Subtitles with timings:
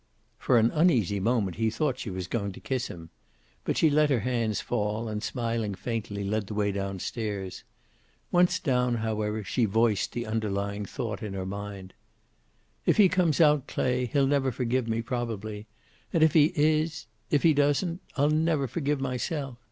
[0.39, 3.11] For an uneasy moment he thought she was going to kiss him.
[3.63, 7.63] But she let her hands fall, and smiling faintly, led the way downstairs.
[8.31, 11.93] Once down, however, she voiced the under lying thought in her mind.
[12.83, 15.67] "If he comes out, Clay, he'll never forgive me, probably.
[16.11, 19.59] And if he is if he doesn't, I'll never forgive myself.